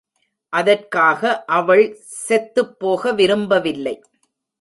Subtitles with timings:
[0.53, 1.83] அதற்காக அவள்
[2.27, 3.95] செத்துப்போக விரும்பவில்லை.